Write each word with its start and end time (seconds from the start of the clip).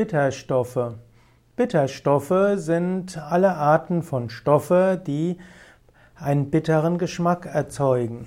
Bitterstoffe. 0.00 0.94
Bitterstoffe 1.56 2.54
sind 2.54 3.18
alle 3.18 3.56
Arten 3.56 4.02
von 4.02 4.30
Stoffe, 4.30 4.98
die 5.06 5.36
einen 6.14 6.48
bitteren 6.50 6.96
Geschmack 6.96 7.44
erzeugen. 7.44 8.26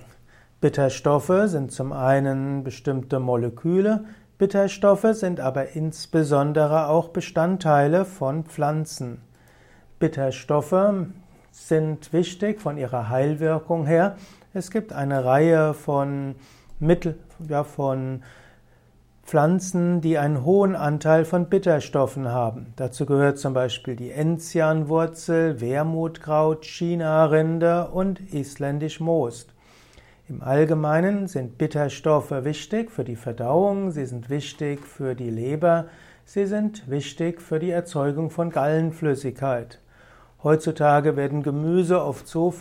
Bitterstoffe 0.62 1.34
sind 1.46 1.72
zum 1.72 1.92
einen 1.92 2.64
bestimmte 2.64 3.20
Moleküle, 3.20 4.06
Bitterstoffe 4.38 5.16
sind 5.16 5.40
aber 5.40 5.70
insbesondere 5.70 6.90
auch 6.90 7.10
Bestandteile 7.10 8.06
von 8.06 8.44
Pflanzen. 8.44 9.22
Bitterstoffe 9.98 11.08
sind 11.50 12.14
wichtig 12.14 12.62
von 12.62 12.78
ihrer 12.78 13.10
Heilwirkung 13.10 13.88
her. 13.88 14.18
Es 14.54 14.70
gibt 14.70 14.94
eine 14.94 15.26
Reihe 15.26 15.74
von 15.74 16.36
Mittel, 16.80 17.18
ja, 17.50 17.64
von 17.64 18.22
Pflanzen, 19.26 20.02
die 20.02 20.18
einen 20.18 20.44
hohen 20.44 20.76
Anteil 20.76 21.24
von 21.24 21.48
Bitterstoffen 21.48 22.28
haben. 22.28 22.74
Dazu 22.76 23.06
gehört 23.06 23.40
zum 23.40 23.54
Beispiel 23.54 23.96
die 23.96 24.12
Enzianwurzel, 24.12 25.62
Wermutkraut, 25.62 26.66
China-Rinde 26.66 27.88
und 27.88 28.20
isländisch 28.34 29.00
Most. 29.00 29.54
Im 30.28 30.42
Allgemeinen 30.42 31.28
sind 31.28 31.58
Bitterstoffe 31.58 32.32
wichtig 32.44 32.92
für 32.92 33.04
die 33.04 33.16
Verdauung, 33.16 33.92
sie 33.92 34.06
sind 34.06 34.30
wichtig 34.30 34.86
für 34.86 35.16
die 35.16 35.30
Leber, 35.30 35.86
sie 36.26 36.46
sind 36.46 36.90
wichtig 36.90 37.42
für 37.42 37.60
die 37.60 37.72
Erzeugung 37.72 38.30
von 38.30 38.50
Gallenflüssigkeit. 38.50 39.80
Heutzutage 40.44 41.16
werden 41.16 41.42
Gemüse 41.42 42.04
oft 42.04 42.28
so 42.28 42.54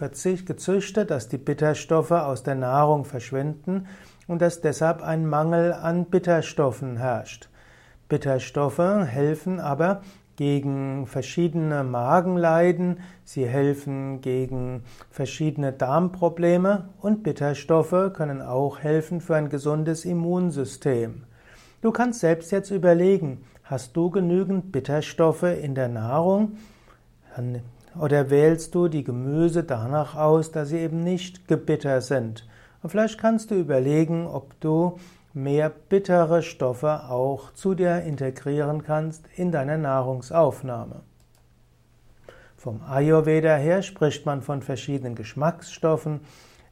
gezüchtet, 0.46 1.10
dass 1.10 1.28
die 1.28 1.38
Bitterstoffe 1.38 2.12
aus 2.12 2.44
der 2.44 2.54
Nahrung 2.54 3.04
verschwinden 3.04 3.88
und 4.32 4.40
dass 4.40 4.62
deshalb 4.62 5.02
ein 5.02 5.26
Mangel 5.26 5.74
an 5.74 6.06
Bitterstoffen 6.06 6.96
herrscht. 6.96 7.50
Bitterstoffe 8.08 8.78
helfen 8.78 9.60
aber 9.60 10.00
gegen 10.36 11.06
verschiedene 11.06 11.84
Magenleiden, 11.84 13.00
sie 13.24 13.46
helfen 13.46 14.22
gegen 14.22 14.84
verschiedene 15.10 15.70
Darmprobleme 15.70 16.88
und 17.02 17.22
Bitterstoffe 17.22 18.14
können 18.14 18.40
auch 18.40 18.78
helfen 18.78 19.20
für 19.20 19.36
ein 19.36 19.50
gesundes 19.50 20.06
Immunsystem. 20.06 21.24
Du 21.82 21.90
kannst 21.90 22.20
selbst 22.20 22.52
jetzt 22.52 22.70
überlegen, 22.70 23.44
hast 23.64 23.94
du 23.98 24.08
genügend 24.08 24.72
Bitterstoffe 24.72 25.42
in 25.42 25.74
der 25.74 25.88
Nahrung? 25.88 26.56
Oder 28.00 28.30
wählst 28.30 28.74
du 28.74 28.88
die 28.88 29.04
Gemüse 29.04 29.62
danach 29.62 30.16
aus, 30.16 30.52
dass 30.52 30.70
sie 30.70 30.78
eben 30.78 31.00
nicht 31.00 31.48
gebitter 31.48 32.00
sind? 32.00 32.46
Und 32.82 32.90
vielleicht 32.90 33.18
kannst 33.18 33.50
du 33.50 33.54
überlegen, 33.54 34.26
ob 34.26 34.58
du 34.60 34.98
mehr 35.34 35.70
bittere 35.70 36.42
Stoffe 36.42 37.04
auch 37.08 37.52
zu 37.54 37.74
dir 37.74 38.02
integrieren 38.02 38.82
kannst 38.82 39.24
in 39.36 39.52
deiner 39.52 39.78
Nahrungsaufnahme. 39.78 41.00
Vom 42.56 42.82
Ayurveda 42.82 43.56
her 43.56 43.82
spricht 43.82 44.26
man 44.26 44.42
von 44.42 44.62
verschiedenen 44.62 45.14
Geschmacksstoffen. 45.14 46.20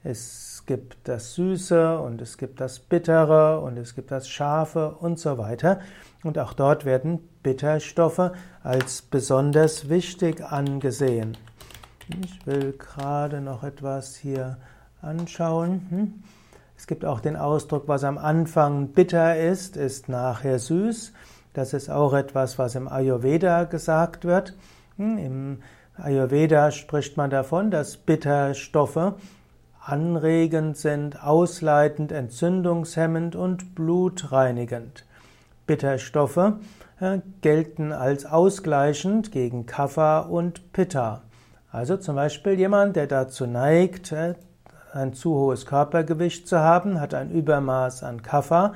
Es 0.02 0.62
gibt 0.66 0.96
das 1.04 1.34
Süße 1.34 1.98
und 1.98 2.20
es 2.20 2.38
gibt 2.38 2.60
das 2.60 2.78
Bittere 2.78 3.60
und 3.60 3.76
es 3.76 3.94
gibt 3.94 4.10
das 4.10 4.28
Scharfe 4.28 4.96
und 5.00 5.18
so 5.18 5.36
weiter. 5.36 5.80
Und 6.22 6.38
auch 6.38 6.52
dort 6.52 6.84
werden 6.84 7.18
Bitterstoffe 7.42 8.30
als 8.62 9.02
besonders 9.02 9.88
wichtig 9.88 10.44
angesehen. 10.44 11.36
Ich 12.22 12.46
will 12.46 12.72
gerade 12.72 13.40
noch 13.40 13.62
etwas 13.62 14.16
hier 14.16 14.58
anschauen. 15.02 15.86
Hm? 15.90 16.22
Es 16.76 16.86
gibt 16.86 17.04
auch 17.04 17.20
den 17.20 17.36
Ausdruck, 17.36 17.88
was 17.88 18.04
am 18.04 18.18
Anfang 18.18 18.88
bitter 18.88 19.38
ist, 19.38 19.76
ist 19.76 20.08
nachher 20.08 20.58
süß. 20.58 21.12
Das 21.52 21.74
ist 21.74 21.90
auch 21.90 22.14
etwas, 22.14 22.58
was 22.58 22.74
im 22.74 22.88
Ayurveda 22.88 23.64
gesagt 23.64 24.24
wird. 24.24 24.54
Hm? 24.96 25.18
Im 25.18 25.62
Ayurveda 25.96 26.70
spricht 26.70 27.16
man 27.16 27.30
davon, 27.30 27.70
dass 27.70 27.96
Bitterstoffe 27.96 29.14
anregend 29.80 30.76
sind, 30.76 31.22
ausleitend, 31.22 32.12
entzündungshemmend 32.12 33.34
und 33.36 33.74
blutreinigend. 33.74 35.04
Bitterstoffe 35.66 36.54
äh, 37.00 37.20
gelten 37.40 37.92
als 37.92 38.26
ausgleichend 38.26 39.32
gegen 39.32 39.66
Kapha 39.66 40.20
und 40.20 40.72
Pitta. 40.72 41.22
Also 41.70 41.96
zum 41.96 42.16
Beispiel 42.16 42.54
jemand, 42.54 42.96
der 42.96 43.06
dazu 43.06 43.46
neigt, 43.46 44.12
äh, 44.12 44.34
ein 44.92 45.14
zu 45.14 45.34
hohes 45.34 45.66
Körpergewicht 45.66 46.48
zu 46.48 46.58
haben, 46.58 47.00
hat 47.00 47.14
ein 47.14 47.30
Übermaß 47.30 48.02
an 48.02 48.22
Kapha 48.22 48.74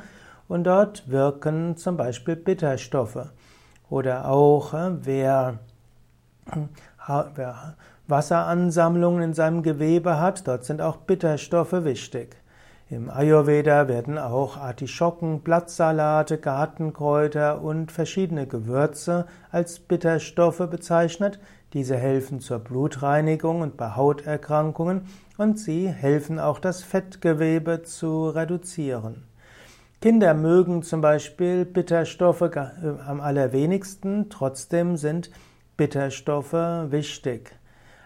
und 0.48 0.64
dort 0.64 1.08
wirken 1.10 1.76
zum 1.76 1.96
Beispiel 1.96 2.36
Bitterstoffe. 2.36 3.30
Oder 3.90 4.28
auch 4.28 4.74
äh, 4.74 4.90
wer, 5.04 5.58
wer 7.34 7.74
Wasseransammlungen 8.06 9.22
in 9.22 9.34
seinem 9.34 9.62
Gewebe 9.62 10.20
hat, 10.20 10.46
dort 10.46 10.64
sind 10.64 10.80
auch 10.80 10.96
Bitterstoffe 10.96 11.84
wichtig. 11.84 12.36
Im 12.94 13.10
Ayurveda 13.10 13.88
werden 13.88 14.18
auch 14.18 14.56
Artischocken, 14.56 15.40
Blattsalate, 15.40 16.38
Gartenkräuter 16.38 17.60
und 17.60 17.90
verschiedene 17.90 18.46
Gewürze 18.46 19.26
als 19.50 19.80
Bitterstoffe 19.80 20.64
bezeichnet. 20.70 21.40
Diese 21.72 21.96
helfen 21.96 22.38
zur 22.38 22.60
Blutreinigung 22.60 23.62
und 23.62 23.76
bei 23.76 23.96
Hauterkrankungen 23.96 25.08
und 25.38 25.58
sie 25.58 25.88
helfen 25.88 26.38
auch 26.38 26.60
das 26.60 26.84
Fettgewebe 26.84 27.82
zu 27.82 28.28
reduzieren. 28.28 29.24
Kinder 30.00 30.32
mögen 30.32 30.84
zum 30.84 31.00
Beispiel 31.00 31.64
Bitterstoffe 31.64 32.42
äh, 32.42 32.68
am 33.08 33.20
allerwenigsten, 33.20 34.30
trotzdem 34.30 34.96
sind 34.96 35.32
Bitterstoffe 35.76 36.52
wichtig. 36.52 37.58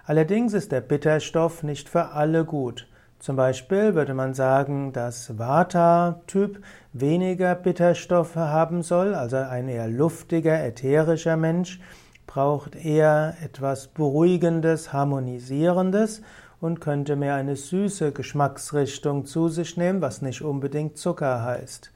Allerdings 0.06 0.54
ist 0.54 0.72
der 0.72 0.80
Bitterstoff 0.80 1.62
nicht 1.62 1.90
für 1.90 2.12
alle 2.12 2.46
gut. 2.46 2.88
Zum 3.18 3.36
Beispiel 3.36 3.94
würde 3.94 4.14
man 4.14 4.34
sagen, 4.34 4.92
dass 4.92 5.38
Vata-Typ 5.38 6.62
weniger 6.92 7.54
Bitterstoffe 7.54 8.36
haben 8.36 8.82
soll, 8.82 9.14
also 9.14 9.36
ein 9.36 9.68
eher 9.68 9.88
luftiger, 9.88 10.62
ätherischer 10.64 11.36
Mensch 11.36 11.80
braucht 12.26 12.76
eher 12.76 13.34
etwas 13.42 13.88
Beruhigendes, 13.88 14.92
Harmonisierendes 14.92 16.22
und 16.60 16.80
könnte 16.80 17.16
mehr 17.16 17.34
eine 17.34 17.56
süße 17.56 18.12
Geschmacksrichtung 18.12 19.26
zu 19.26 19.48
sich 19.48 19.76
nehmen, 19.76 20.00
was 20.00 20.22
nicht 20.22 20.42
unbedingt 20.42 20.98
Zucker 20.98 21.42
heißt. 21.42 21.90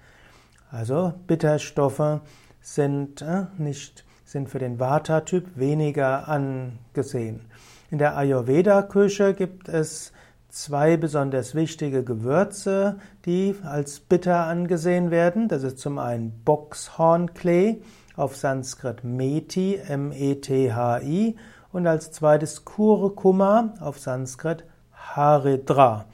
Also 0.70 1.14
Bitterstoffe 1.26 2.20
sind 2.60 3.22
äh, 3.22 3.46
nicht 3.58 4.04
sind 4.32 4.48
für 4.48 4.58
den 4.58 4.80
Vata-Typ 4.80 5.56
weniger 5.56 6.26
angesehen. 6.26 7.42
In 7.90 7.98
der 7.98 8.16
Ayurveda-Küche 8.16 9.34
gibt 9.34 9.68
es 9.68 10.12
zwei 10.52 10.98
besonders 10.98 11.54
wichtige 11.54 12.04
Gewürze, 12.04 12.98
die 13.24 13.56
als 13.64 14.00
bitter 14.00 14.46
angesehen 14.46 15.10
werden. 15.10 15.48
Das 15.48 15.62
ist 15.62 15.78
zum 15.78 15.98
einen 15.98 16.42
Boxhornklee, 16.44 17.82
auf 18.16 18.36
Sanskrit 18.36 19.02
Methi, 19.02 19.76
M-E-T-H-I, 19.76 21.36
und 21.72 21.86
als 21.86 22.12
zweites 22.12 22.66
Kurkuma, 22.66 23.72
auf 23.80 23.98
Sanskrit 23.98 24.64
Haridra. 24.92 26.04